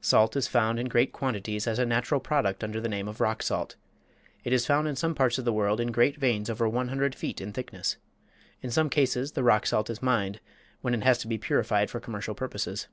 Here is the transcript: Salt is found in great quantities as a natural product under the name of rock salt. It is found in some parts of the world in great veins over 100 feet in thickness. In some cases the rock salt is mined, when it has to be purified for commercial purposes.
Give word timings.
Salt 0.00 0.36
is 0.36 0.46
found 0.46 0.78
in 0.78 0.86
great 0.86 1.10
quantities 1.12 1.66
as 1.66 1.80
a 1.80 1.84
natural 1.84 2.20
product 2.20 2.62
under 2.62 2.80
the 2.80 2.88
name 2.88 3.08
of 3.08 3.20
rock 3.20 3.42
salt. 3.42 3.74
It 4.44 4.52
is 4.52 4.66
found 4.66 4.86
in 4.86 4.94
some 4.94 5.16
parts 5.16 5.36
of 5.36 5.44
the 5.44 5.52
world 5.52 5.80
in 5.80 5.90
great 5.90 6.16
veins 6.16 6.48
over 6.48 6.68
100 6.68 7.12
feet 7.12 7.40
in 7.40 7.52
thickness. 7.52 7.96
In 8.62 8.70
some 8.70 8.88
cases 8.88 9.32
the 9.32 9.42
rock 9.42 9.66
salt 9.66 9.90
is 9.90 10.00
mined, 10.00 10.38
when 10.80 10.94
it 10.94 11.02
has 11.02 11.18
to 11.18 11.26
be 11.26 11.38
purified 11.38 11.90
for 11.90 11.98
commercial 11.98 12.36
purposes. 12.36 12.86